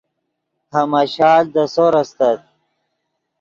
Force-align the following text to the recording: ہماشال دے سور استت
ہماشال 0.75 1.43
دے 1.53 1.63
سور 1.75 1.93
استت 2.01 2.39